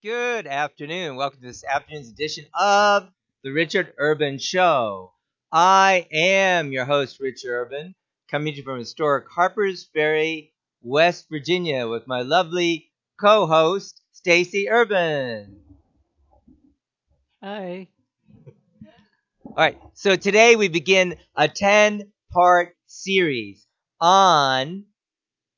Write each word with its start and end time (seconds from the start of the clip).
Good 0.00 0.46
afternoon. 0.46 1.16
Welcome 1.16 1.40
to 1.40 1.48
this 1.48 1.64
afternoon's 1.64 2.08
edition 2.08 2.44
of 2.54 3.10
the 3.42 3.50
Richard 3.50 3.94
Urban 3.98 4.38
Show. 4.38 5.10
I 5.50 6.06
am 6.12 6.70
your 6.70 6.84
host, 6.84 7.18
Richard 7.18 7.50
Urban, 7.50 7.96
coming 8.30 8.52
to 8.52 8.58
you 8.58 8.62
from 8.62 8.78
historic 8.78 9.28
Harpers 9.28 9.90
Ferry, 9.92 10.52
West 10.82 11.26
Virginia, 11.28 11.88
with 11.88 12.06
my 12.06 12.22
lovely 12.22 12.92
co-host, 13.20 14.00
Stacey 14.12 14.70
Urban. 14.70 15.58
Hi. 17.42 17.88
All 19.46 19.54
right, 19.56 19.80
so 19.94 20.14
today 20.14 20.54
we 20.54 20.68
begin 20.68 21.16
a 21.34 21.48
10-part 21.48 22.76
series 22.86 23.66
on 24.00 24.84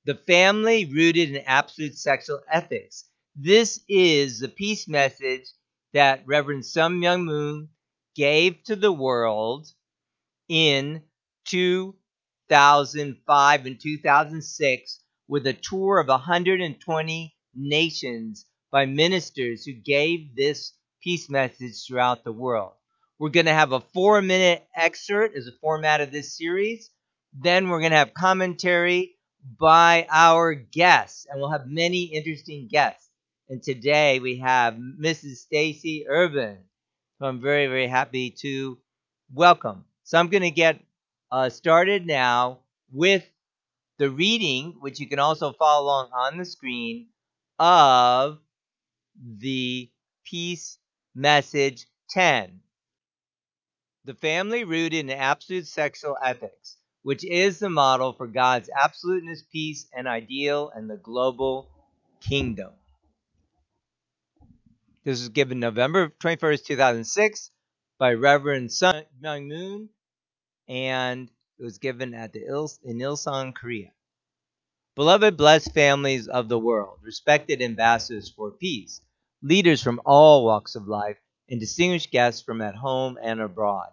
the 0.07 0.15
family 0.15 0.87
rooted 0.87 1.29
in 1.29 1.43
absolute 1.45 1.99
sexual 1.99 2.41
ethics. 2.51 3.05
This 3.37 3.81
is 3.89 4.41
the 4.41 4.49
peace 4.49 4.89
message 4.89 5.45
that 5.93 6.27
Reverend 6.27 6.67
Sun 6.67 7.01
Myung 7.01 7.25
Moon 7.25 7.69
gave 8.15 8.63
to 8.65 8.77
the 8.77 8.93
world 8.93 9.73
in 10.49 11.03
2005 11.47 13.67
and 13.67 13.81
2006 13.81 15.01
with 15.29 15.47
a 15.47 15.53
tour 15.53 16.01
of 16.01 16.09
120 16.09 17.37
nations 17.55 18.47
by 18.71 18.87
ministers 18.87 19.65
who 19.65 19.75
gave 19.75 20.35
this 20.35 20.73
peace 21.01 21.31
message 21.31 21.87
throughout 21.87 22.25
the 22.25 22.33
world. 22.33 22.73
We're 23.19 23.31
going 23.31 23.47
to 23.47 23.53
have 23.53 23.73
a 23.73 23.81
four 23.81 24.21
minute 24.23 24.67
excerpt 24.75 25.37
as 25.37 25.47
a 25.47 25.53
format 25.61 26.01
of 26.01 26.11
this 26.11 26.37
series. 26.37 26.91
Then 27.33 27.69
we're 27.69 27.79
going 27.81 27.93
to 27.93 27.99
have 27.99 28.13
commentary 28.13 29.17
by 29.59 30.07
our 30.11 30.55
guests, 30.55 31.27
and 31.31 31.41
we'll 31.41 31.51
have 31.51 31.67
many 31.67 32.05
interesting 32.05 32.69
guests. 32.69 33.10
And 33.51 33.61
today 33.61 34.21
we 34.21 34.37
have 34.37 34.75
Mrs. 34.75 35.39
Stacey 35.39 36.07
Urban, 36.09 36.59
who 37.19 37.27
I'm 37.27 37.41
very, 37.41 37.67
very 37.67 37.89
happy 37.89 38.31
to 38.43 38.79
welcome. 39.35 39.85
So 40.05 40.21
I'm 40.21 40.29
going 40.29 40.45
to 40.45 40.53
get 40.53 40.79
uh, 41.33 41.51
started 41.51 42.07
now 42.07 42.61
with 42.93 43.29
the 43.99 44.09
reading, 44.09 44.77
which 44.79 45.01
you 45.01 45.09
can 45.09 45.19
also 45.19 45.53
follow 45.53 45.83
along 45.83 46.11
on 46.13 46.39
the 46.39 46.45
screen, 46.45 47.09
of 47.59 48.39
the 49.21 49.91
Peace 50.25 50.79
Message 51.17 51.87
10. 52.11 52.61
The 54.05 54.15
family 54.15 54.63
rooted 54.63 54.95
in 54.95 55.11
absolute 55.11 55.67
sexual 55.67 56.17
ethics, 56.25 56.77
which 57.03 57.25
is 57.25 57.59
the 57.59 57.69
model 57.69 58.13
for 58.13 58.29
God's 58.29 58.71
absoluteness, 58.73 59.43
peace, 59.51 59.89
and 59.93 60.07
ideal 60.07 60.71
and 60.73 60.89
the 60.89 60.99
global 60.99 61.69
kingdom. 62.21 62.71
This 65.05 65.21
was 65.21 65.29
given 65.31 65.61
November 65.61 66.11
21st, 66.21 66.65
2006 66.67 67.51
by 67.99 68.15
Reverend 68.15 68.73
Sun 68.73 69.05
Myung 69.23 69.49
Moon, 69.49 69.91
and 70.69 71.31
it 71.59 71.65
was 71.65 71.79
given 71.79 72.15
at 72.15 72.33
the 72.33 72.45
Il- 72.47 72.71
in 72.85 72.99
Ilsan, 72.99 73.55
Korea. 73.55 73.93
Beloved, 74.97 75.39
blessed 75.39 75.73
families 75.73 76.29
of 76.29 76.51
the 76.51 76.59
world, 76.59 76.99
respected 77.03 77.63
ambassadors 77.63 78.29
for 78.31 78.51
peace, 78.53 79.01
leaders 79.43 79.83
from 79.83 80.03
all 80.05 80.45
walks 80.45 80.75
of 80.77 80.87
life, 80.87 81.19
and 81.49 81.61
distinguished 81.61 82.11
guests 82.11 82.43
from 82.43 82.61
at 82.61 82.75
home 82.77 83.19
and 83.23 83.41
abroad. 83.41 83.91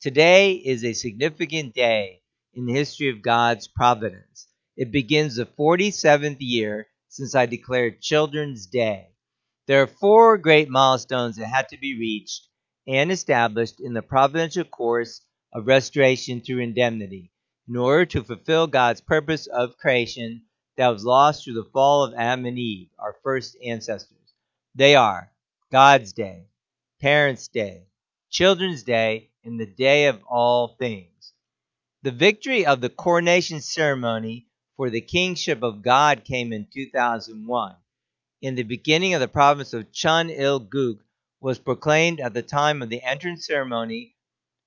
Today 0.00 0.52
is 0.52 0.84
a 0.84 0.92
significant 0.92 1.74
day 1.74 2.22
in 2.54 2.66
the 2.66 2.74
history 2.74 3.08
of 3.08 3.22
God's 3.22 3.68
providence. 3.68 4.48
It 4.76 4.90
begins 4.92 5.36
the 5.36 5.46
47th 5.46 6.38
year 6.40 6.88
since 7.08 7.34
I 7.34 7.46
declared 7.46 8.02
Children's 8.02 8.66
Day. 8.66 9.11
There 9.66 9.80
are 9.80 9.86
four 9.86 10.38
great 10.38 10.68
milestones 10.68 11.36
that 11.36 11.46
had 11.46 11.68
to 11.68 11.76
be 11.76 11.96
reached 11.96 12.48
and 12.86 13.12
established 13.12 13.78
in 13.78 13.94
the 13.94 14.02
providential 14.02 14.64
course 14.64 15.24
of 15.52 15.68
restoration 15.68 16.40
through 16.40 16.58
indemnity 16.58 17.30
in 17.68 17.76
order 17.76 18.04
to 18.06 18.24
fulfill 18.24 18.66
God's 18.66 19.00
purpose 19.00 19.46
of 19.46 19.76
creation 19.76 20.42
that 20.76 20.88
was 20.88 21.04
lost 21.04 21.44
through 21.44 21.54
the 21.54 21.70
fall 21.72 22.02
of 22.02 22.14
Adam 22.14 22.44
and 22.44 22.58
Eve, 22.58 22.88
our 22.98 23.16
first 23.22 23.56
ancestors. 23.64 24.34
They 24.74 24.96
are 24.96 25.30
God's 25.70 26.12
Day, 26.12 26.48
Parents' 27.00 27.46
Day, 27.46 27.86
Children's 28.30 28.82
Day, 28.82 29.30
and 29.44 29.60
the 29.60 29.66
Day 29.66 30.06
of 30.06 30.24
all 30.24 30.74
things. 30.76 31.34
The 32.02 32.10
victory 32.10 32.66
of 32.66 32.80
the 32.80 32.90
coronation 32.90 33.60
ceremony 33.60 34.48
for 34.76 34.90
the 34.90 35.00
kingship 35.00 35.62
of 35.62 35.82
God 35.82 36.24
came 36.24 36.52
in 36.52 36.66
2001. 36.72 37.76
In 38.42 38.56
the 38.56 38.64
beginning 38.64 39.14
of 39.14 39.20
the 39.20 39.28
province 39.28 39.72
of 39.72 39.92
Chun 39.92 40.28
Il 40.28 40.58
Guk 40.58 41.04
was 41.40 41.60
proclaimed 41.60 42.18
at 42.18 42.34
the 42.34 42.42
time 42.42 42.82
of 42.82 42.88
the 42.88 43.00
entrance 43.00 43.46
ceremony 43.46 44.16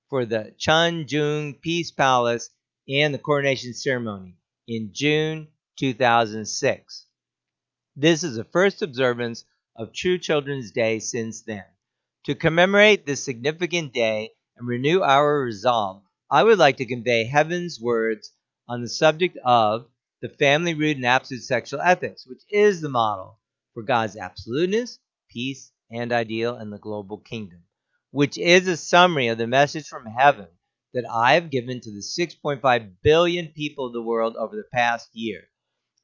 for 0.08 0.24
the 0.24 0.54
Chun 0.56 1.04
Jung 1.06 1.52
Peace 1.52 1.90
Palace 1.90 2.48
and 2.88 3.12
the 3.12 3.18
coronation 3.18 3.74
ceremony 3.74 4.38
in 4.66 4.94
June 4.94 5.48
2006. 5.76 7.06
This 7.94 8.24
is 8.24 8.36
the 8.36 8.44
first 8.44 8.80
observance 8.80 9.44
of 9.76 9.92
True 9.92 10.16
Children's 10.16 10.70
Day 10.70 10.98
since 10.98 11.42
then. 11.42 11.66
To 12.24 12.34
commemorate 12.34 13.04
this 13.04 13.22
significant 13.22 13.92
day 13.92 14.30
and 14.56 14.66
renew 14.66 15.02
our 15.02 15.42
resolve, 15.42 16.02
I 16.30 16.44
would 16.44 16.56
like 16.56 16.78
to 16.78 16.86
convey 16.86 17.24
heaven's 17.24 17.78
words 17.78 18.32
on 18.66 18.80
the 18.80 18.88
subject 18.88 19.36
of 19.44 19.86
the 20.22 20.30
family 20.30 20.72
rooted 20.72 20.96
in 20.96 21.04
absolute 21.04 21.42
sexual 21.42 21.82
ethics, 21.82 22.26
which 22.26 22.40
is 22.48 22.80
the 22.80 22.88
model 22.88 23.38
for 23.76 23.82
God's 23.82 24.16
absoluteness, 24.16 24.98
peace, 25.28 25.70
and 25.90 26.10
ideal 26.10 26.56
in 26.56 26.70
the 26.70 26.78
global 26.78 27.18
kingdom, 27.18 27.62
which 28.10 28.38
is 28.38 28.66
a 28.66 28.74
summary 28.74 29.28
of 29.28 29.36
the 29.36 29.46
message 29.46 29.86
from 29.86 30.06
heaven 30.06 30.46
that 30.94 31.04
I 31.12 31.34
have 31.34 31.50
given 31.50 31.82
to 31.82 31.90
the 31.90 32.00
6.5 32.00 32.92
billion 33.02 33.48
people 33.48 33.84
of 33.84 33.92
the 33.92 34.00
world 34.00 34.34
over 34.34 34.56
the 34.56 34.64
past 34.72 35.10
year. 35.12 35.42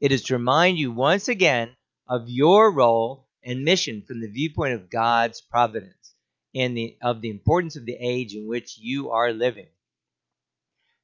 It 0.03 0.13
is 0.13 0.23
to 0.25 0.35
remind 0.35 0.77
you 0.77 0.93
once 0.93 1.29
again 1.29 1.75
of 2.07 2.29
your 2.29 2.71
role 2.71 3.27
and 3.43 3.65
mission 3.65 4.03
from 4.03 4.21
the 4.21 4.29
viewpoint 4.29 4.75
of 4.75 4.91
God's 4.91 5.41
providence 5.41 6.15
and 6.55 6.77
the, 6.77 6.99
of 7.01 7.23
the 7.23 7.31
importance 7.31 7.77
of 7.77 7.87
the 7.87 7.97
age 7.99 8.35
in 8.35 8.47
which 8.47 8.77
you 8.77 9.13
are 9.13 9.33
living. 9.33 9.69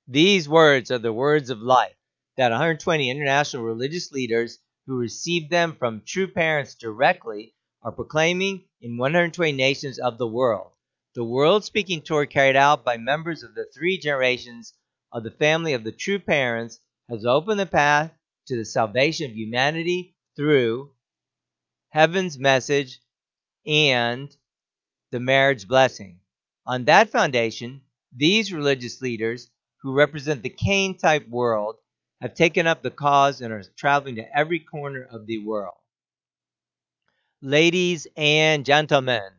These 0.07 0.51
words 0.51 0.91
are 0.91 0.99
the 0.99 1.15
words 1.15 1.49
of 1.49 1.63
life 1.63 1.97
that 2.37 2.51
120 2.51 3.09
international 3.09 3.63
religious 3.63 4.13
leaders 4.13 4.59
who 4.89 4.97
received 4.97 5.51
them 5.51 5.77
from 5.79 6.01
true 6.07 6.27
parents 6.27 6.75
directly 6.75 7.55
are 7.83 7.93
proclaiming 7.93 8.65
in 8.81 8.97
120 8.97 9.53
nations 9.53 9.99
of 9.99 10.17
the 10.17 10.27
world. 10.27 10.73
The 11.15 11.25
world 11.25 11.63
speaking 11.63 12.01
tour 12.01 12.25
carried 12.25 12.57
out 12.57 12.87
by 12.87 12.97
members 12.97 13.43
of 13.43 13.55
the 13.55 13.67
three 13.67 13.99
generations 13.99 14.73
of 15.13 15.25
the 15.25 15.31
family 15.31 15.75
of 15.75 15.85
the 15.85 15.93
true 15.93 16.19
parents 16.19 16.81
has 17.11 17.27
opened 17.27 17.61
the 17.61 17.67
path 17.67 18.13
to 18.47 18.57
the 18.57 18.65
salvation 18.65 19.31
of 19.31 19.37
humanity 19.37 20.17
through 20.37 20.93
heaven's 21.91 22.39
message 22.39 22.99
and 23.67 24.35
the 25.11 25.21
marriage 25.21 25.69
blessing. 25.69 26.19
On 26.67 26.87
that 26.87 27.11
foundation, 27.11 27.83
these 28.17 28.55
religious 28.55 29.03
leaders, 29.03 29.51
who 29.83 29.93
represent 29.93 30.43
the 30.43 30.49
Cain 30.49 30.97
type 30.97 31.29
world, 31.29 31.77
have 32.21 32.35
taken 32.35 32.67
up 32.67 32.83
the 32.83 32.91
cause 32.91 33.41
and 33.41 33.53
are 33.53 33.63
traveling 33.77 34.17
to 34.17 34.37
every 34.37 34.59
corner 34.59 35.07
of 35.11 35.27
the 35.27 35.39
world. 35.39 35.75
Ladies 37.41 38.07
and 38.17 38.65
gentlemen, 38.65 39.31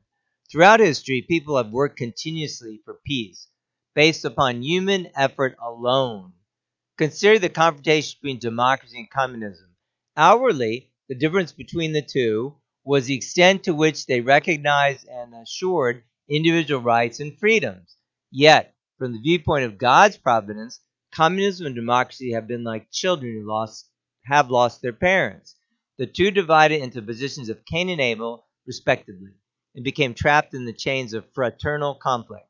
throughout 0.50 0.80
history, 0.80 1.26
people 1.28 1.58
have 1.58 1.72
worked 1.72 1.98
continuously 1.98 2.82
for 2.86 3.00
peace 3.06 3.48
based 3.94 4.24
upon 4.24 4.64
human 4.64 5.10
effort 5.16 5.58
alone. 5.62 6.32
Consider 6.98 7.40
the 7.40 7.50
confrontation 7.50 8.18
between 8.22 8.40
democracy 8.40 8.98
and 8.98 9.10
communism. 9.10 9.76
Outwardly, 10.16 10.92
the 11.10 11.16
difference 11.16 11.52
between 11.52 11.92
the 11.92 12.02
two 12.02 12.56
was 12.86 13.08
the 13.08 13.16
extent 13.16 13.64
to 13.64 13.74
which 13.74 14.06
they 14.06 14.22
recognized 14.22 15.08
and 15.08 15.34
assured 15.34 16.04
individual 16.30 16.82
rights 16.82 17.20
and 17.20 17.38
freedoms. 17.38 17.98
Yet, 18.32 18.74
from 18.98 19.14
the 19.14 19.20
viewpoint 19.20 19.66
of 19.66 19.78
God's 19.78 20.18
providence, 20.18 20.80
communism 21.20 21.66
and 21.66 21.76
democracy 21.76 22.32
have 22.32 22.48
been 22.48 22.64
like 22.64 22.90
children 22.92 23.34
who 23.34 23.46
lost 23.46 23.90
have 24.24 24.50
lost 24.50 24.82
their 24.82 24.94
parents. 24.94 25.58
The 25.98 26.08
two 26.08 26.32
divided 26.32 26.82
into 26.82 27.02
positions 27.02 27.50
of 27.50 27.66
Cain 27.66 27.90
and 27.90 28.00
Abel, 28.00 28.48
respectively, 28.66 29.32
and 29.76 29.84
became 29.84 30.14
trapped 30.14 30.54
in 30.54 30.64
the 30.64 30.72
chains 30.72 31.14
of 31.14 31.26
fraternal 31.34 31.96
conflict. 31.96 32.48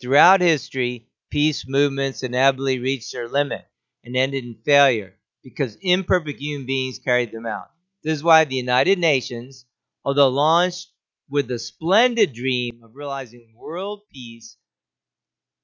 Throughout 0.00 0.40
history, 0.40 1.06
peace 1.30 1.68
movements 1.68 2.24
inevitably 2.24 2.80
reached 2.80 3.12
their 3.12 3.28
limit 3.28 3.64
and 4.02 4.16
ended 4.16 4.42
in 4.42 4.56
failure 4.64 5.14
because 5.44 5.78
imperfect 5.80 6.40
human 6.40 6.66
beings 6.66 6.98
carried 6.98 7.30
them 7.30 7.46
out. 7.46 7.70
This 8.02 8.14
is 8.14 8.24
why 8.24 8.44
the 8.44 8.56
United 8.56 8.98
Nations, 8.98 9.66
although 10.04 10.30
launched 10.30 10.88
with 11.30 11.46
the 11.46 11.60
splendid 11.60 12.32
dream 12.32 12.82
of 12.82 12.96
realizing 12.96 13.54
world 13.54 14.00
peace, 14.12 14.56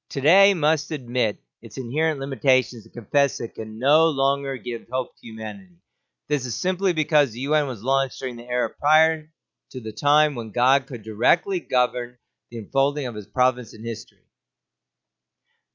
today 0.09 0.55
must 0.55 0.93
admit 0.93 1.43
its 1.63 1.79
inherent 1.79 2.21
limitations 2.21 2.85
and 2.85 2.95
confess 2.95 3.41
it 3.41 3.55
can 3.55 3.79
no 3.79 4.09
longer 4.09 4.57
give 4.57 4.87
hope 4.91 5.15
to 5.17 5.27
humanity. 5.27 5.77
This 6.29 6.47
is 6.47 6.55
simply 6.55 6.93
because 6.93 7.33
the 7.33 7.41
UN 7.41 7.67
was 7.67 7.83
launched 7.83 8.19
during 8.21 8.37
the 8.37 8.49
era 8.49 8.71
prior 8.71 9.31
to 9.71 9.81
the 9.81 9.93
time 9.93 10.35
when 10.35 10.53
God 10.53 10.87
could 10.87 11.03
directly 11.03 11.61
govern 11.61 12.19
the 12.51 12.59
unfolding 12.59 13.07
of 13.07 13.15
his 13.15 13.27
providence 13.27 13.75
in 13.75 13.85
history. 13.85 14.25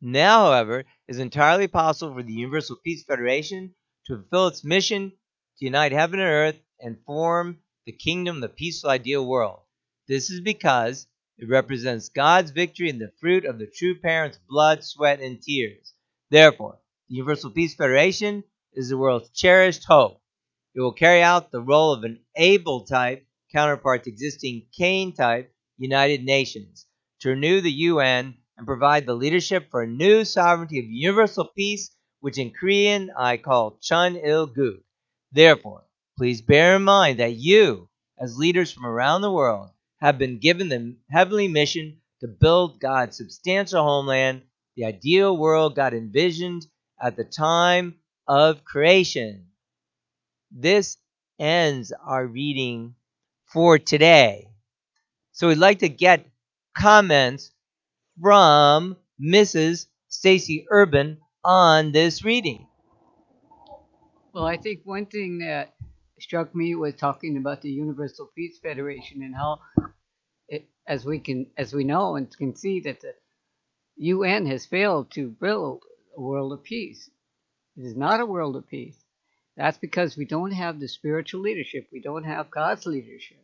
Now, 0.01 0.45
however, 0.45 0.79
it 0.79 0.87
is 1.07 1.19
entirely 1.19 1.67
possible 1.67 2.13
for 2.13 2.23
the 2.23 2.33
Universal 2.33 2.77
Peace 2.83 3.03
Federation 3.03 3.75
to 4.07 4.17
fulfill 4.17 4.47
its 4.47 4.63
mission 4.63 5.11
to 5.57 5.65
unite 5.65 5.91
heaven 5.91 6.19
and 6.19 6.29
earth 6.29 6.59
and 6.79 7.03
form 7.05 7.59
the 7.85 7.91
kingdom, 7.91 8.37
of 8.37 8.41
the 8.41 8.49
peaceful 8.49 8.89
ideal 8.89 9.25
world. 9.25 9.61
This 10.07 10.29
is 10.29 10.41
because 10.41 11.07
it 11.37 11.49
represents 11.49 12.09
God's 12.09 12.51
victory 12.51 12.89
and 12.89 12.99
the 12.99 13.11
fruit 13.19 13.43
of 13.45 13.59
the 13.59 13.67
true 13.67 13.99
parent's 13.99 14.39
blood, 14.47 14.83
sweat, 14.83 15.19
and 15.19 15.41
tears. 15.41 15.93
Therefore, 16.29 16.79
the 17.09 17.15
Universal 17.15 17.51
Peace 17.51 17.75
Federation 17.75 18.43
is 18.73 18.89
the 18.89 18.97
world's 18.97 19.29
cherished 19.31 19.83
hope. 19.83 20.21
It 20.73 20.81
will 20.81 20.93
carry 20.93 21.21
out 21.21 21.51
the 21.51 21.61
role 21.61 21.93
of 21.93 22.03
an 22.03 22.19
Abel 22.35 22.85
type 22.85 23.25
counterpart 23.51 24.03
to 24.03 24.09
existing 24.09 24.67
Cain 24.77 25.13
type 25.13 25.53
United 25.77 26.23
Nations 26.23 26.85
to 27.19 27.29
renew 27.29 27.61
the 27.61 27.71
UN 27.71 28.37
and 28.57 28.65
provide 28.65 29.05
the 29.05 29.13
leadership 29.13 29.69
for 29.69 29.81
a 29.81 29.87
new 29.87 30.23
sovereignty 30.23 30.79
of 30.79 30.85
universal 30.85 31.45
peace, 31.55 31.91
which 32.21 32.37
in 32.37 32.51
Korean 32.51 33.11
I 33.17 33.37
call 33.37 33.77
Chun 33.81 34.15
Il 34.15 34.47
Guk. 34.47 34.79
Therefore, 35.31 35.83
please 36.17 36.41
bear 36.41 36.77
in 36.77 36.83
mind 36.83 37.19
that 37.19 37.35
you, 37.35 37.89
as 38.17 38.37
leaders 38.37 38.71
from 38.71 38.85
around 38.85 39.21
the 39.21 39.31
world, 39.31 39.69
have 40.01 40.17
been 40.17 40.39
given 40.39 40.69
the 40.69 40.95
heavenly 41.09 41.47
mission 41.47 41.97
to 42.21 42.27
build 42.27 42.79
God's 42.79 43.17
substantial 43.17 43.83
homeland, 43.83 44.43
the 44.75 44.85
ideal 44.85 45.35
world 45.37 45.75
God 45.75 45.93
envisioned 45.93 46.65
at 47.01 47.15
the 47.15 47.23
time 47.23 47.95
of 48.27 48.63
creation. 48.63 49.47
This 50.51 50.97
ends 51.39 51.91
our 51.91 52.25
reading 52.25 52.95
for 53.45 53.77
today. 53.77 54.49
So 55.31 55.47
we'd 55.47 55.57
like 55.57 55.79
to 55.79 55.89
get 55.89 56.25
comments 56.77 57.51
from 58.21 58.97
Mrs. 59.21 59.87
Stacey 60.07 60.65
Urban 60.69 61.19
on 61.43 61.91
this 61.91 62.23
reading. 62.23 62.67
Well, 64.33 64.45
I 64.45 64.57
think 64.57 64.81
one 64.83 65.05
thing 65.05 65.39
that 65.39 65.75
struck 66.19 66.53
me 66.55 66.75
was 66.75 66.95
talking 66.95 67.37
about 67.37 67.61
the 67.61 67.69
Universal 67.69 68.31
Peace 68.35 68.59
Federation 68.59 69.21
and 69.23 69.35
how, 69.35 69.59
it, 70.47 70.67
as 70.87 71.05
we 71.05 71.19
can, 71.19 71.47
as 71.57 71.73
we 71.73 71.83
know 71.83 72.15
and 72.15 72.35
can 72.37 72.55
see, 72.55 72.81
that 72.81 73.01
the 73.01 73.13
UN 73.97 74.45
has 74.47 74.65
failed 74.65 75.11
to 75.11 75.29
build 75.29 75.83
a 76.17 76.21
world 76.21 76.53
of 76.53 76.63
peace. 76.63 77.09
It 77.77 77.83
is 77.85 77.95
not 77.95 78.19
a 78.19 78.25
world 78.25 78.55
of 78.55 78.67
peace. 78.67 78.97
That's 79.57 79.77
because 79.77 80.17
we 80.17 80.25
don't 80.25 80.51
have 80.51 80.79
the 80.79 80.87
spiritual 80.87 81.41
leadership. 81.41 81.87
We 81.91 82.01
don't 82.01 82.25
have 82.25 82.51
God's 82.51 82.85
leadership. 82.85 83.37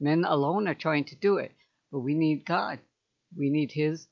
Men 0.00 0.24
alone 0.24 0.66
are 0.66 0.74
trying 0.74 1.04
to 1.06 1.16
do 1.16 1.36
it, 1.36 1.52
but 1.90 2.00
we 2.00 2.14
need 2.14 2.46
God. 2.46 2.80
We 3.36 3.50
need 3.50 3.72
His 3.72 4.08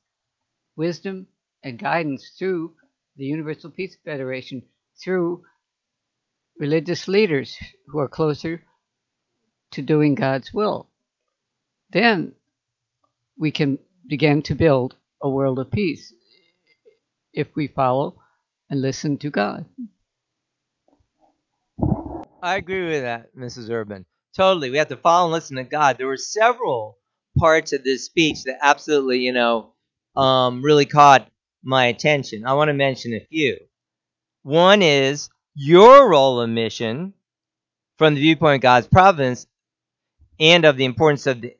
wisdom 0.76 1.28
and 1.62 1.78
guidance 1.78 2.34
through 2.38 2.74
the 3.16 3.24
Universal 3.24 3.70
Peace 3.70 3.96
Federation, 4.04 4.62
through 5.02 5.44
religious 6.58 7.08
leaders 7.08 7.56
who 7.88 7.98
are 7.98 8.08
closer 8.08 8.62
to 9.72 9.82
doing 9.82 10.14
God's 10.14 10.52
will. 10.52 10.89
Then 11.92 12.32
we 13.38 13.50
can 13.50 13.78
begin 14.06 14.42
to 14.42 14.54
build 14.54 14.96
a 15.22 15.28
world 15.28 15.58
of 15.58 15.70
peace 15.70 16.12
if 17.32 17.48
we 17.54 17.66
follow 17.66 18.20
and 18.68 18.80
listen 18.80 19.18
to 19.18 19.30
God. 19.30 19.64
I 22.42 22.56
agree 22.56 22.86
with 22.86 23.02
that, 23.02 23.34
Mrs. 23.36 23.70
Urban. 23.70 24.06
Totally. 24.36 24.70
We 24.70 24.78
have 24.78 24.88
to 24.88 24.96
follow 24.96 25.26
and 25.26 25.32
listen 25.32 25.56
to 25.56 25.64
God. 25.64 25.98
There 25.98 26.06
were 26.06 26.16
several 26.16 26.98
parts 27.38 27.72
of 27.72 27.84
this 27.84 28.04
speech 28.04 28.44
that 28.44 28.58
absolutely, 28.62 29.18
you 29.18 29.32
know, 29.32 29.72
um, 30.16 30.62
really 30.62 30.86
caught 30.86 31.28
my 31.62 31.86
attention. 31.86 32.46
I 32.46 32.54
want 32.54 32.68
to 32.68 32.74
mention 32.74 33.12
a 33.12 33.26
few. 33.26 33.58
One 34.42 34.82
is 34.82 35.28
your 35.54 36.08
role 36.08 36.40
and 36.40 36.54
mission 36.54 37.12
from 37.98 38.14
the 38.14 38.20
viewpoint 38.20 38.56
of 38.56 38.62
God's 38.62 38.86
providence 38.86 39.46
and 40.38 40.64
of 40.64 40.76
the 40.76 40.86
importance 40.86 41.26
of 41.26 41.40
the 41.42 41.54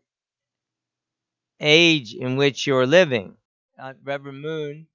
age 1.60 2.14
in 2.14 2.36
which 2.36 2.66
you're 2.66 2.86
living. 2.86 3.36
Uh, 3.78 3.94
Reverend 4.02 4.42
Moon 4.42 4.86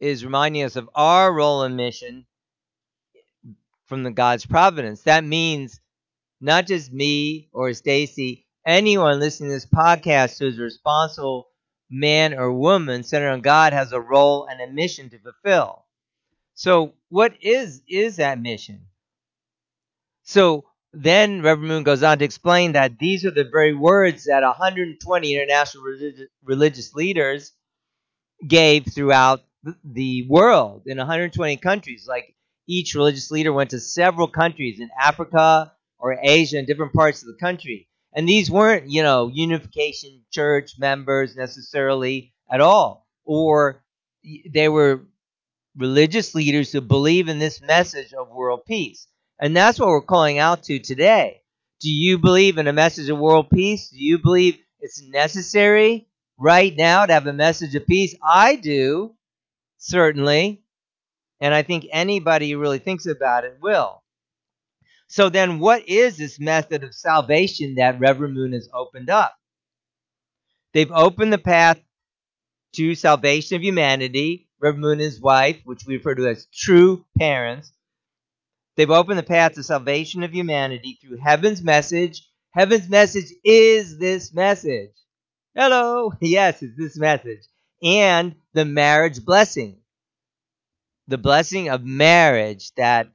is 0.00 0.24
reminding 0.24 0.62
us 0.62 0.76
of 0.76 0.88
our 0.94 1.30
role 1.32 1.62
and 1.62 1.76
mission 1.76 2.24
from 3.86 4.02
the 4.02 4.10
God's 4.10 4.46
providence. 4.46 5.02
That 5.02 5.24
means 5.24 5.80
not 6.40 6.66
just 6.66 6.92
me 6.92 7.48
or 7.52 7.72
Stacey, 7.74 8.46
anyone 8.66 9.20
listening 9.20 9.50
to 9.50 9.56
this 9.56 9.66
podcast 9.66 10.38
who 10.38 10.46
is 10.48 10.58
a 10.58 10.62
responsible 10.62 11.48
man 11.90 12.34
or 12.34 12.52
woman 12.52 13.02
centered 13.04 13.30
on 13.30 13.40
God 13.42 13.72
has 13.72 13.92
a 13.92 14.00
role 14.00 14.46
and 14.46 14.60
a 14.60 14.72
mission 14.72 15.10
to 15.10 15.18
fulfill. 15.18 15.84
So, 16.54 16.94
what 17.10 17.34
is 17.42 17.82
is 17.88 18.16
that 18.16 18.40
mission? 18.40 18.86
So 20.24 20.64
then 20.96 21.42
Reverend 21.42 21.68
Moon 21.68 21.82
goes 21.82 22.02
on 22.02 22.18
to 22.18 22.24
explain 22.24 22.72
that 22.72 22.98
these 22.98 23.24
are 23.26 23.30
the 23.30 23.44
very 23.44 23.74
words 23.74 24.24
that 24.24 24.42
120 24.42 25.34
international 25.34 25.84
religious, 26.42 26.94
leaders 26.94 27.52
gave 28.46 28.86
throughout 28.86 29.42
the 29.84 30.26
world 30.28 30.82
in 30.86 30.98
120 30.98 31.56
countries. 31.58 32.06
Like 32.08 32.34
each 32.66 32.94
religious 32.94 33.30
leader 33.30 33.52
went 33.52 33.70
to 33.70 33.80
several 33.80 34.28
countries 34.28 34.80
in 34.80 34.90
Africa 34.98 35.72
or 35.98 36.18
Asia 36.22 36.58
in 36.58 36.64
different 36.66 36.94
parts 36.94 37.22
of 37.22 37.28
the 37.28 37.38
country. 37.38 37.88
And 38.14 38.28
these 38.28 38.50
weren't, 38.50 38.88
you 38.90 39.02
know, 39.02 39.28
unification 39.28 40.22
church 40.32 40.78
members 40.78 41.36
necessarily 41.36 42.32
at 42.50 42.60
all, 42.62 43.06
or 43.24 43.82
they 44.50 44.68
were 44.68 45.06
religious 45.76 46.34
leaders 46.34 46.72
who 46.72 46.80
believe 46.80 47.28
in 47.28 47.38
this 47.38 47.60
message 47.60 48.14
of 48.14 48.30
world 48.30 48.64
peace. 48.66 49.06
And 49.38 49.56
that's 49.56 49.78
what 49.78 49.88
we're 49.88 50.00
calling 50.00 50.38
out 50.38 50.64
to 50.64 50.78
today. 50.78 51.42
Do 51.80 51.90
you 51.90 52.18
believe 52.18 52.56
in 52.56 52.68
a 52.68 52.72
message 52.72 53.10
of 53.10 53.18
world 53.18 53.50
peace? 53.50 53.90
Do 53.90 53.98
you 53.98 54.18
believe 54.18 54.58
it's 54.80 55.02
necessary 55.02 56.08
right 56.38 56.74
now 56.74 57.04
to 57.04 57.12
have 57.12 57.26
a 57.26 57.32
message 57.32 57.74
of 57.74 57.86
peace? 57.86 58.14
I 58.22 58.56
do, 58.56 59.14
certainly. 59.78 60.62
And 61.40 61.52
I 61.52 61.62
think 61.62 61.86
anybody 61.92 62.50
who 62.50 62.58
really 62.58 62.78
thinks 62.78 63.04
about 63.04 63.44
it 63.44 63.58
will. 63.60 64.02
So 65.08 65.28
then, 65.28 65.58
what 65.60 65.86
is 65.88 66.16
this 66.16 66.40
method 66.40 66.82
of 66.82 66.94
salvation 66.94 67.74
that 67.76 68.00
Reverend 68.00 68.34
Moon 68.34 68.52
has 68.52 68.68
opened 68.72 69.10
up? 69.10 69.36
They've 70.72 70.90
opened 70.90 71.32
the 71.32 71.38
path 71.38 71.78
to 72.74 72.94
salvation 72.94 73.56
of 73.56 73.62
humanity. 73.62 74.48
Reverend 74.60 74.82
Moon 74.82 74.92
and 74.92 75.00
his 75.02 75.20
wife, 75.20 75.60
which 75.64 75.86
we 75.86 75.96
refer 75.96 76.14
to 76.14 76.26
as 76.26 76.46
true 76.46 77.04
parents, 77.18 77.72
They've 78.76 78.90
opened 78.90 79.18
the 79.18 79.22
path 79.22 79.54
to 79.54 79.62
salvation 79.62 80.22
of 80.22 80.34
humanity 80.34 80.98
through 81.00 81.16
heaven's 81.16 81.62
message. 81.62 82.28
Heaven's 82.50 82.88
message 82.88 83.32
is 83.42 83.98
this 83.98 84.34
message. 84.34 84.90
Hello. 85.54 86.12
Yes, 86.20 86.62
it's 86.62 86.76
this 86.76 86.98
message. 86.98 87.40
And 87.82 88.34
the 88.52 88.66
marriage 88.66 89.24
blessing. 89.24 89.78
The 91.08 91.16
blessing 91.16 91.70
of 91.70 91.84
marriage 91.84 92.72
that, 92.74 93.08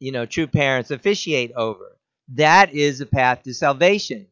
you 0.00 0.10
know, 0.10 0.26
true 0.26 0.48
parents 0.48 0.90
officiate 0.90 1.52
over. 1.54 1.96
That 2.34 2.74
is 2.74 2.98
the 2.98 3.06
path 3.06 3.44
to 3.44 3.54
salvation. 3.54 4.26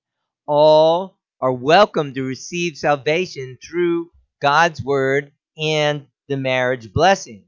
All 0.47 1.19
are 1.41 1.53
welcome 1.53 2.15
to 2.15 2.23
receive 2.25 2.77
salvation 2.77 3.59
through 3.63 4.11
God's 4.41 4.83
word 4.83 5.31
and 5.57 6.07
the 6.29 6.37
marriage 6.37 6.93
blessing. 6.93 7.45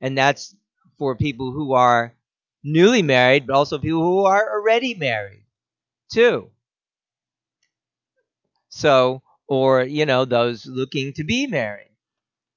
And 0.00 0.18
that's 0.18 0.56
for 0.98 1.14
people 1.14 1.52
who 1.52 1.74
are 1.74 2.14
newly 2.64 3.02
married, 3.02 3.46
but 3.46 3.56
also 3.56 3.78
people 3.78 4.02
who 4.02 4.24
are 4.26 4.58
already 4.58 4.94
married, 4.94 5.44
too. 6.12 6.50
So, 8.68 9.22
or, 9.48 9.82
you 9.82 10.06
know, 10.06 10.24
those 10.24 10.66
looking 10.66 11.12
to 11.14 11.24
be 11.24 11.46
married. 11.46 11.90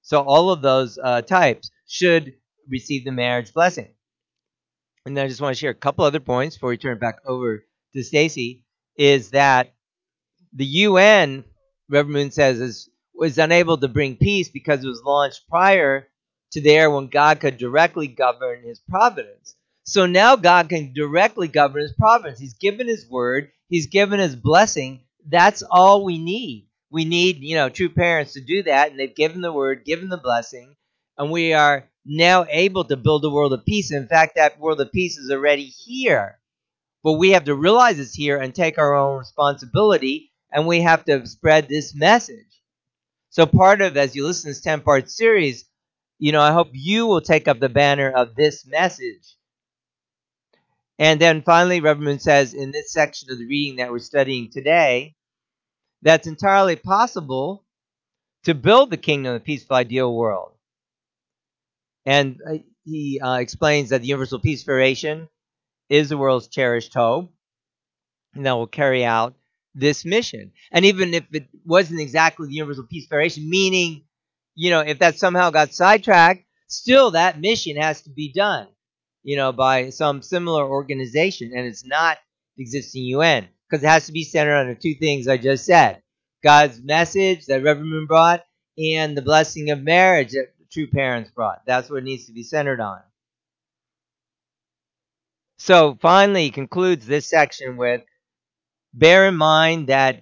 So, 0.02 0.22
all 0.22 0.50
of 0.52 0.62
those 0.62 0.98
uh, 1.02 1.22
types 1.22 1.72
should 1.88 2.34
receive 2.70 3.06
the 3.06 3.12
marriage 3.12 3.54
blessing. 3.54 3.90
And 5.06 5.20
I 5.20 5.28
just 5.28 5.42
want 5.42 5.56
to 5.56 5.60
share 5.60 5.72
a 5.72 5.76
couple 5.76 6.06
other 6.06 6.20
points 6.20 6.56
before 6.56 6.70
we 6.70 6.78
turn 6.78 6.98
back 6.98 7.20
over 7.26 7.64
to 7.94 8.04
Stacey. 8.04 8.64
Is 8.98 9.32
that 9.32 9.74
the 10.54 10.66
UN, 10.66 11.44
Reverend 11.90 12.14
Moon 12.14 12.32
says, 12.32 12.60
is, 12.60 12.90
was 13.14 13.38
unable 13.38 13.78
to 13.78 13.88
bring 13.88 14.16
peace 14.16 14.50
because 14.50 14.84
it 14.84 14.88
was 14.88 15.04
launched 15.04 15.48
prior 15.50 16.08
to 16.54 16.62
there 16.62 16.90
when 16.90 17.08
God 17.08 17.40
could 17.42 17.58
directly 17.58 18.08
govern 18.08 18.64
his 18.64 18.80
providence. 18.90 19.56
So 19.86 20.08
now 20.08 20.36
God 20.36 20.68
can 20.68 20.94
directly 20.94 21.48
govern 21.48 21.84
his 21.84 21.94
providence. 21.94 22.40
He's 22.40 22.56
given 22.56 22.88
his 22.88 23.08
word, 23.08 23.52
he's 23.70 23.86
given 23.88 24.20
his 24.20 24.36
blessing. 24.36 25.02
That's 25.28 25.62
all 25.62 26.04
we 26.04 26.18
need. 26.18 26.68
We 26.90 27.06
need, 27.06 27.38
you 27.42 27.56
know, 27.56 27.70
true 27.70 27.90
parents 27.90 28.34
to 28.34 28.42
do 28.42 28.64
that, 28.64 28.90
and 28.90 29.00
they've 29.00 29.16
given 29.16 29.42
the 29.42 29.54
word, 29.54 29.86
given 29.86 30.10
the 30.10 30.18
blessing, 30.18 30.76
and 31.18 31.32
we 31.32 31.54
are 31.54 31.88
now 32.04 32.46
able 32.50 32.84
to 32.86 32.98
build 32.98 33.26
a 33.26 33.30
world 33.30 33.54
of 33.54 33.66
peace. 33.66 33.92
In 33.92 34.08
fact, 34.08 34.36
that 34.36 34.60
world 34.60 34.82
of 34.82 34.92
peace 34.92 35.18
is 35.18 35.32
already 35.32 35.66
here. 35.66 36.40
But 37.04 37.14
we 37.14 37.32
have 37.32 37.46
to 37.46 37.56
realize 37.56 38.00
it's 38.00 38.14
here 38.16 38.38
and 38.38 38.54
take 38.54 38.80
our 38.80 38.96
own 38.96 39.20
responsibility, 39.20 40.32
and 40.52 40.66
we 40.66 40.82
have 40.82 41.06
to 41.06 41.28
spread 41.28 41.68
this 41.68 41.94
message. 41.94 42.62
So, 43.30 43.46
part 43.46 43.82
of, 43.82 43.98
as 43.98 44.16
you 44.16 44.26
listen 44.26 44.50
to 44.50 44.56
this 44.56 44.62
10 44.62 44.82
part 44.82 45.12
series, 45.12 45.66
you 46.18 46.32
know, 46.32 46.42
I 46.42 46.54
hope 46.54 46.70
you 46.72 47.06
will 47.06 47.22
take 47.22 47.48
up 47.48 47.60
the 47.60 47.70
banner 47.70 48.10
of 48.10 48.34
this 48.34 48.66
message. 48.66 49.36
And 51.00 51.20
then 51.20 51.42
finally, 51.42 51.82
Reverend 51.82 52.22
says 52.22 52.54
in 52.54 52.72
this 52.72 52.92
section 52.94 53.30
of 53.32 53.38
the 53.38 53.48
reading 53.48 53.78
that 53.78 53.92
we're 53.92 54.00
studying 54.00 54.50
today, 54.50 55.16
that's 56.02 56.28
entirely 56.28 56.76
possible 56.76 57.66
to 58.46 58.54
build 58.56 58.92
the 58.92 58.98
kingdom 58.98 59.34
of 59.36 59.42
the 59.42 59.46
peaceful 59.46 59.76
ideal 59.76 60.16
world. 60.16 60.54
And 62.06 62.40
he 62.86 63.20
uh, 63.20 63.36
explains 63.38 63.90
that 63.90 64.02
the 64.02 64.08
Universal 64.08 64.40
Peace 64.40 64.64
Federation 64.64 65.28
is 65.90 66.10
the 66.10 66.18
world's 66.18 66.48
cherished 66.48 66.94
hope, 66.94 67.34
and 68.34 68.46
that 68.46 68.54
will 68.54 68.68
carry 68.68 69.04
out 69.06 69.36
this 69.74 70.06
mission. 70.06 70.52
And 70.72 70.86
even 70.86 71.14
if 71.14 71.26
it 71.34 71.48
wasn't 71.66 72.00
exactly 72.02 72.48
the 72.48 72.54
Universal 72.56 72.88
Peace 72.90 73.08
Federation, 73.08 73.50
meaning, 73.50 74.06
you 74.56 74.70
know, 74.70 74.82
if 74.82 75.00
that 75.00 75.18
somehow 75.20 75.50
got 75.50 75.74
sidetracked, 75.74 76.46
still 76.68 77.12
that 77.12 77.40
mission 77.40 77.78
has 77.78 78.02
to 78.04 78.10
be 78.10 78.32
done, 78.32 78.68
you 79.26 79.36
know, 79.36 79.52
by 79.52 79.90
some 79.90 80.22
similar 80.22 80.64
organization, 80.64 81.52
and 81.54 81.66
it's 81.66 81.84
not 81.84 82.20
the 82.56 82.64
existing 82.64 83.04
UN 83.06 83.50
because 83.68 83.84
it 83.84 83.88
has 83.88 84.06
to 84.06 84.12
be 84.12 84.24
centered 84.24 84.56
on 84.56 84.68
the 84.68 84.76
two 84.76 84.94
things 84.94 85.28
I 85.28 85.38
just 85.38 85.66
said 85.66 86.04
God's 86.44 86.80
message 86.80 87.48
that 87.48 87.64
Reverend 87.64 87.90
Moon 87.90 88.06
brought 88.06 88.46
and 88.78 89.18
the 89.18 89.24
blessing 89.24 89.72
of 89.72 89.82
marriage 89.82 90.34
that 90.34 90.50
true 90.72 90.88
parents 90.88 91.32
brought. 91.32 91.66
That's 91.66 91.90
what 91.90 91.98
it 91.98 92.04
needs 92.04 92.28
to 92.28 92.34
be 92.34 92.44
centered 92.44 92.80
on. 92.80 93.00
So 95.58 95.98
finally, 96.00 96.52
concludes 96.52 97.08
this 97.08 97.28
section 97.28 97.78
with 97.78 98.04
bear 98.94 99.28
in 99.28 99.36
mind 99.36 99.88
that 99.88 100.22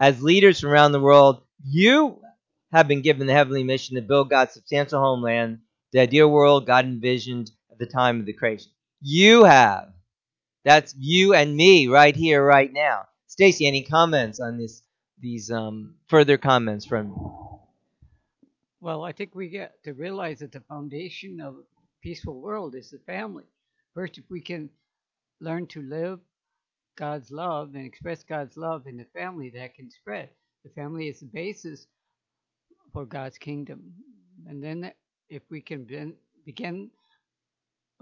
as 0.00 0.20
leaders 0.20 0.60
from 0.60 0.70
around 0.70 0.90
the 0.90 1.00
world, 1.00 1.42
you 1.64 2.20
have 2.72 2.88
been 2.88 3.02
given 3.02 3.28
the 3.28 3.34
heavenly 3.34 3.62
mission 3.62 3.94
to 3.94 4.02
build 4.02 4.30
God's 4.30 4.54
substantial 4.54 5.00
homeland, 5.00 5.60
the 5.92 6.00
ideal 6.00 6.28
world 6.28 6.66
God 6.66 6.86
envisioned 6.86 7.52
at 7.72 7.78
the 7.78 7.86
time 7.86 8.20
of 8.20 8.26
the 8.26 8.32
creation. 8.32 8.70
You 9.00 9.44
have. 9.44 9.92
That's 10.64 10.94
you 10.96 11.34
and 11.34 11.56
me 11.56 11.88
right 11.88 12.14
here, 12.14 12.44
right 12.44 12.72
now. 12.72 13.06
Stacey, 13.26 13.66
any 13.66 13.82
comments 13.82 14.38
on 14.38 14.58
this? 14.58 14.82
These 15.18 15.50
um, 15.50 15.94
further 16.08 16.36
comments 16.36 16.84
from 16.84 17.14
Well, 18.80 19.04
I 19.04 19.12
think 19.12 19.34
we 19.34 19.48
get 19.48 19.82
to 19.84 19.92
realize 19.92 20.40
that 20.40 20.52
the 20.52 20.60
foundation 20.60 21.40
of 21.40 21.54
a 21.54 21.62
peaceful 22.02 22.40
world 22.40 22.74
is 22.74 22.90
the 22.90 22.98
family. 22.98 23.44
First, 23.94 24.18
if 24.18 24.24
we 24.28 24.40
can 24.40 24.68
learn 25.40 25.66
to 25.68 25.82
live 25.82 26.18
God's 26.96 27.30
love 27.30 27.74
and 27.74 27.86
express 27.86 28.24
God's 28.24 28.56
love 28.56 28.86
in 28.86 28.96
the 28.96 29.06
family, 29.14 29.50
that 29.50 29.74
can 29.74 29.90
spread. 29.90 30.28
The 30.64 30.70
family 30.70 31.08
is 31.08 31.20
the 31.20 31.26
basis 31.26 31.86
for 32.92 33.04
God's 33.04 33.38
kingdom. 33.38 33.92
And 34.48 34.62
then, 34.62 34.92
if 35.28 35.42
we 35.50 35.60
can 35.60 36.14
begin 36.44 36.90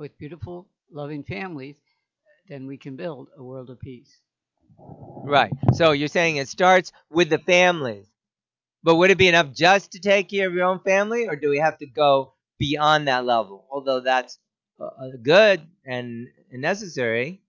with 0.01 0.17
beautiful, 0.19 0.67
loving 0.91 1.23
families, 1.23 1.77
then 2.49 2.67
we 2.67 2.79
can 2.79 2.97
build 2.97 3.29
a 3.37 3.45
world 3.45 3.71
of 3.71 3.79
peace. 3.79 4.19
Right. 5.23 5.53
So 5.75 5.93
you're 5.93 6.09
saying 6.09 6.37
it 6.37 6.49
starts 6.49 6.91
with 7.11 7.29
the 7.29 7.39
families. 7.39 8.07
But 8.83 8.97
would 8.97 9.11
it 9.11 9.19
be 9.19 9.29
enough 9.29 9.53
just 9.53 9.93
to 9.93 10.01
take 10.01 10.31
care 10.31 10.49
of 10.49 10.55
your 10.55 10.65
own 10.65 10.81
family, 10.81 11.29
or 11.29 11.37
do 11.37 11.51
we 11.51 11.59
have 11.59 11.77
to 11.79 11.87
go 11.87 12.33
beyond 12.59 13.09
that 13.09 13.27
level? 13.27 13.67
Although 13.71 14.01
that's 14.01 14.39
uh, 14.81 14.87
uh 14.87 15.11
good 15.23 15.61
and 15.85 16.29
necessary. 16.51 17.43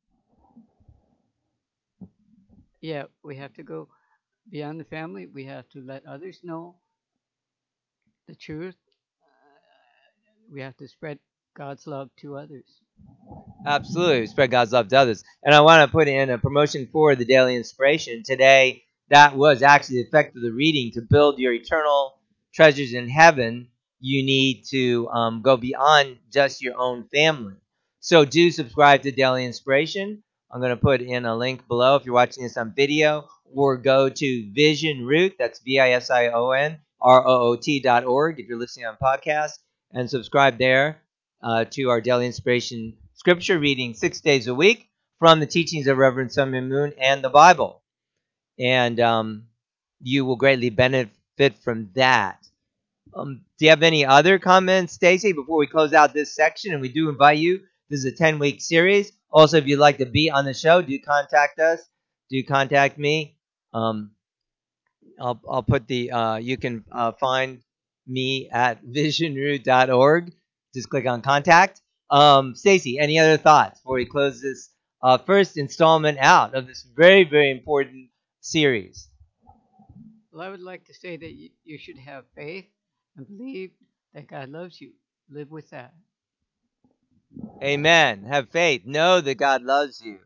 Yeah, 2.81 3.05
we 3.23 3.37
have 3.37 3.53
to 3.53 3.63
go 3.63 3.87
beyond 4.49 4.79
the 4.79 4.83
family. 4.83 5.25
We 5.27 5.45
have 5.45 5.69
to 5.69 5.79
let 5.81 6.05
others 6.05 6.41
know 6.43 6.75
the 8.27 8.35
truth. 8.35 8.75
Uh, 9.23 10.51
we 10.51 10.59
have 10.59 10.75
to 10.77 10.87
spread 10.87 11.19
God's 11.55 11.85
love 11.87 12.09
to 12.21 12.37
others. 12.37 12.65
Absolutely, 13.65 14.27
spread 14.27 14.51
God's 14.51 14.71
love 14.71 14.87
to 14.89 14.97
others. 14.97 15.23
And 15.43 15.53
I 15.53 15.61
want 15.61 15.87
to 15.87 15.91
put 15.91 16.07
in 16.07 16.29
a 16.29 16.37
promotion 16.37 16.87
for 16.91 17.15
the 17.15 17.25
daily 17.25 17.55
inspiration 17.55 18.23
today 18.23 18.83
that 19.09 19.35
was 19.35 19.61
actually 19.61 19.97
the 19.97 20.07
effect 20.07 20.35
of 20.35 20.41
the 20.41 20.51
reading. 20.51 20.91
To 20.93 21.01
build 21.01 21.37
your 21.37 21.53
eternal 21.53 22.17
treasures 22.53 22.93
in 22.93 23.09
heaven, 23.09 23.67
you 23.99 24.23
need 24.23 24.63
to 24.69 25.09
um, 25.09 25.41
go 25.41 25.57
beyond 25.57 26.17
just 26.31 26.61
your 26.61 26.77
own 26.77 27.03
family. 27.13 27.55
So 27.99 28.25
do 28.25 28.49
subscribe 28.49 29.01
to 29.03 29.11
Daily 29.11 29.45
Inspiration. 29.45 30.23
I'm 30.49 30.61
going 30.61 30.75
to 30.75 30.81
put 30.81 31.01
in 31.01 31.25
a 31.25 31.35
link 31.35 31.67
below 31.67 31.97
if 31.97 32.05
you're 32.05 32.15
watching 32.15 32.43
this 32.43 32.57
on 32.57 32.73
video, 32.73 33.27
or 33.53 33.77
go 33.77 34.09
to 34.09 34.51
Vision 34.53 35.05
Root. 35.05 35.35
That's 35.37 35.59
V-I-S-I-O-N 35.59 36.79
R-O-O-T 37.01 37.79
dot 37.81 38.05
org 38.05 38.39
if 38.39 38.47
you're 38.47 38.59
listening 38.59 38.85
on 38.85 38.97
podcast, 39.01 39.59
and 39.91 40.09
subscribe 40.09 40.57
there 40.57 41.01
uh, 41.43 41.65
to 41.65 41.89
our 41.89 42.01
Daily 42.01 42.27
Inspiration 42.27 42.97
scripture 43.13 43.59
reading 43.59 43.93
six 43.93 44.21
days 44.21 44.47
a 44.47 44.55
week 44.55 44.89
from 45.19 45.39
the 45.39 45.45
teachings 45.45 45.87
of 45.87 45.97
Reverend 45.97 46.31
Sun 46.31 46.51
Moon 46.51 46.93
and 46.99 47.23
the 47.23 47.29
Bible 47.29 47.81
and 48.59 48.99
um, 48.99 49.47
you 50.01 50.25
will 50.25 50.35
greatly 50.35 50.69
benefit 50.69 51.57
from 51.63 51.89
that. 51.95 52.45
Um, 53.13 53.41
do 53.57 53.65
you 53.65 53.69
have 53.71 53.83
any 53.83 54.05
other 54.05 54.39
comments, 54.39 54.93
Stacey, 54.93 55.33
before 55.33 55.57
we 55.57 55.67
close 55.67 55.93
out 55.93 56.13
this 56.13 56.33
section? 56.33 56.73
And 56.73 56.81
we 56.81 56.89
do 56.89 57.09
invite 57.09 57.39
you. 57.39 57.61
This 57.89 57.99
is 57.99 58.05
a 58.05 58.15
10 58.15 58.39
week 58.39 58.61
series. 58.61 59.11
Also, 59.31 59.57
if 59.57 59.67
you'd 59.67 59.79
like 59.79 59.97
to 59.97 60.05
be 60.05 60.29
on 60.29 60.45
the 60.45 60.53
show, 60.53 60.81
do 60.81 60.97
contact 60.99 61.59
us. 61.59 61.81
Do 62.29 62.41
contact 62.43 62.97
me. 62.97 63.37
Um, 63.73 64.11
I'll, 65.19 65.41
I'll 65.49 65.63
put 65.63 65.87
the, 65.87 66.11
uh, 66.11 66.35
you 66.37 66.57
can 66.57 66.85
uh, 66.91 67.11
find 67.13 67.61
me 68.07 68.49
at 68.51 68.83
visionroot.org. 68.85 70.33
Just 70.73 70.89
click 70.89 71.05
on 71.05 71.21
contact. 71.21 71.81
Um, 72.09 72.55
Stacey, 72.55 72.99
any 72.99 73.19
other 73.19 73.37
thoughts 73.37 73.79
before 73.79 73.95
we 73.95 74.05
close 74.05 74.41
this 74.41 74.69
uh, 75.01 75.17
first 75.17 75.57
installment 75.57 76.17
out 76.19 76.53
of 76.53 76.67
this 76.67 76.85
very, 76.95 77.23
very 77.23 77.51
important 77.51 78.09
series? 78.41 79.09
Well, 80.31 80.41
I 80.41 80.49
would 80.49 80.61
like 80.61 80.85
to 80.85 80.93
say 80.93 81.17
that 81.17 81.49
you 81.63 81.77
should 81.77 81.97
have 81.97 82.23
faith 82.35 82.65
and 83.17 83.27
believe 83.27 83.71
that 84.13 84.27
God 84.27 84.49
loves 84.49 84.79
you. 84.79 84.91
Live 85.29 85.51
with 85.51 85.69
that. 85.71 85.93
Amen. 87.63 88.23
Have 88.23 88.49
faith. 88.49 88.85
Know 88.85 89.21
that 89.21 89.35
God 89.35 89.61
loves 89.63 90.01
you, 90.01 90.19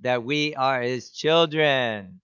that 0.00 0.24
we 0.24 0.54
are 0.54 0.82
His 0.82 1.10
children, 1.10 2.20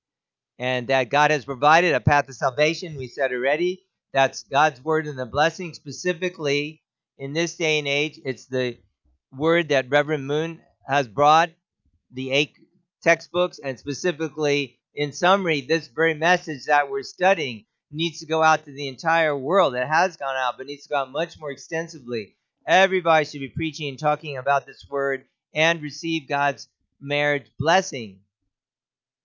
and 0.59 0.89
that 0.89 1.11
God 1.11 1.31
has 1.31 1.45
provided 1.45 1.95
a 1.95 2.01
path 2.01 2.29
of 2.29 2.35
salvation. 2.35 2.97
We 2.97 3.09
said 3.09 3.33
already. 3.33 3.85
That's 4.13 4.43
God's 4.43 4.83
word 4.85 5.07
and 5.07 5.19
the 5.19 5.27
blessing. 5.27 5.75
Specifically, 5.75 6.82
in 7.19 7.33
this 7.33 7.57
day 7.57 7.79
and 7.79 7.89
age, 7.89 8.21
it's 8.25 8.47
the 8.47 8.79
word 9.37 9.71
that 9.71 9.91
Reverend 9.91 10.27
Moon 10.27 10.61
has 10.87 11.09
brought, 11.09 11.51
the 12.13 12.31
eight 12.31 12.57
textbooks, 13.03 13.59
and 13.59 13.79
specifically 13.79 14.79
in 14.95 15.13
summary, 15.13 15.63
this 15.63 15.89
very 15.89 16.15
message 16.15 16.67
that 16.67 16.91
we're 16.91 17.03
studying 17.03 17.65
needs 17.91 18.21
to 18.21 18.27
go 18.27 18.43
out 18.43 18.65
to 18.65 18.73
the 18.73 18.89
entire 18.89 19.37
world. 19.37 19.75
It 19.75 19.87
has 19.87 20.17
gone 20.17 20.37
out, 20.37 20.57
but 20.57 20.67
needs 20.67 20.85
to 20.85 20.91
go 20.91 20.97
out 20.97 21.13
much 21.13 21.39
more 21.39 21.51
extensively. 21.51 22.35
Everybody 22.67 23.25
should 23.25 23.41
be 23.41 23.49
preaching 23.49 23.89
and 23.89 23.99
talking 23.99 24.37
about 24.37 24.67
this 24.67 24.87
word 24.89 25.25
and 25.55 25.83
receive 25.83 26.29
God's 26.29 26.69
marriage 27.01 27.51
blessing. 27.59 28.21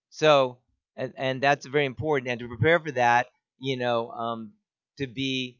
So, 0.10 0.58
and, 0.96 1.14
and 1.18 1.42
that's 1.42 1.66
very 1.66 1.86
important. 1.86 2.30
And 2.30 2.40
to 2.40 2.48
prepare 2.48 2.80
for 2.80 2.92
that, 2.92 3.28
you 3.60 3.78
know, 3.78 4.10
um, 4.12 4.54
to 4.98 5.08
be, 5.08 5.60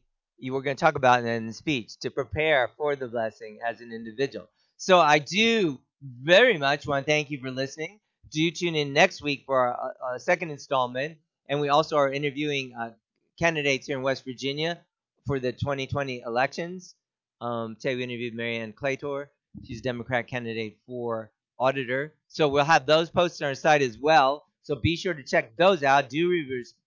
were 0.52 0.62
going 0.62 0.76
to 0.76 0.80
talk 0.80 0.96
about 0.96 1.24
in 1.24 1.46
the 1.46 1.52
speech, 1.52 1.98
to 1.98 2.10
prepare 2.10 2.70
for 2.76 2.96
the 2.96 3.08
blessing 3.08 3.58
as 3.66 3.80
an 3.80 3.92
individual. 3.92 4.48
So 4.76 4.98
I 4.98 5.18
do 5.18 5.80
very 6.02 6.58
much 6.58 6.86
want 6.86 7.06
to 7.06 7.10
thank 7.10 7.30
you 7.30 7.40
for 7.40 7.50
listening 7.50 8.00
do 8.30 8.50
tune 8.50 8.74
in 8.74 8.92
next 8.92 9.22
week 9.22 9.44
for 9.46 9.58
our, 9.58 9.94
uh, 10.04 10.18
second 10.18 10.50
installment. 10.50 11.18
And 11.48 11.60
we 11.60 11.68
also 11.68 11.96
are 11.96 12.12
interviewing 12.12 12.74
uh, 12.78 12.90
candidates 13.38 13.86
here 13.86 13.96
in 13.96 14.02
West 14.02 14.24
Virginia 14.24 14.78
for 15.26 15.38
the 15.40 15.52
2020 15.52 16.22
elections. 16.26 16.94
Um, 17.40 17.76
today 17.76 17.96
we 17.96 18.04
interviewed 18.04 18.34
Mary 18.34 18.56
Ann 18.56 18.72
Claytor. 18.72 19.26
She's 19.64 19.80
a 19.80 19.82
Democrat 19.82 20.26
candidate 20.26 20.78
for 20.86 21.30
auditor. 21.58 22.14
So 22.28 22.48
we'll 22.48 22.64
have 22.64 22.86
those 22.86 23.10
posted 23.10 23.44
on 23.44 23.48
our 23.48 23.54
site 23.54 23.82
as 23.82 23.98
well. 23.98 24.44
So 24.62 24.74
be 24.74 24.96
sure 24.96 25.14
to 25.14 25.22
check 25.22 25.56
those 25.56 25.82
out. 25.82 26.10
Do 26.10 26.30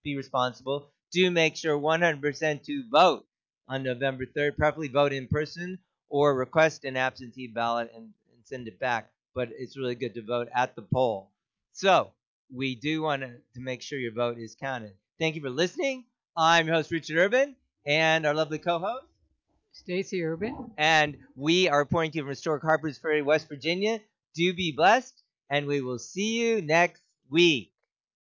be 0.04 0.16
responsible. 0.16 0.88
Do 1.12 1.30
make 1.30 1.56
sure 1.56 1.78
100% 1.78 2.62
to 2.64 2.84
vote 2.90 3.26
on 3.68 3.82
November 3.82 4.24
3rd. 4.26 4.56
Preferably 4.56 4.88
vote 4.88 5.12
in 5.12 5.28
person 5.28 5.78
or 6.08 6.34
request 6.34 6.84
an 6.84 6.96
absentee 6.96 7.46
ballot 7.46 7.90
and, 7.94 8.04
and 8.04 8.44
send 8.44 8.68
it 8.68 8.78
back. 8.78 9.10
But 9.34 9.50
it's 9.52 9.76
really 9.78 9.94
good 9.94 10.14
to 10.14 10.22
vote 10.22 10.48
at 10.54 10.76
the 10.76 10.82
poll. 10.82 11.30
So 11.72 12.12
we 12.54 12.74
do 12.74 13.02
want 13.02 13.22
to, 13.22 13.32
make 13.56 13.82
sure 13.82 13.98
your 13.98 14.12
vote 14.12 14.38
is 14.38 14.54
counted. 14.54 14.92
Thank 15.18 15.36
you 15.36 15.42
for 15.42 15.50
listening. 15.50 16.04
I'm 16.36 16.66
your 16.66 16.76
host, 16.76 16.90
Richard 16.90 17.16
Urban, 17.18 17.56
and 17.86 18.26
our 18.26 18.34
lovely 18.34 18.58
co-host, 18.58 19.06
Stacey 19.72 20.22
Urban. 20.24 20.72
And 20.76 21.18
we 21.36 21.68
are 21.68 21.78
reporting 21.78 22.10
to 22.12 22.18
you 22.18 22.22
from 22.22 22.30
historic 22.30 22.62
Harpers 22.62 22.98
Ferry, 22.98 23.22
West 23.22 23.48
Virginia. 23.48 24.00
Do 24.34 24.52
be 24.54 24.72
blessed 24.72 25.22
and 25.50 25.66
we 25.66 25.80
will 25.82 25.98
see 25.98 26.40
you 26.40 26.62
next 26.62 27.02
week. 27.30 27.71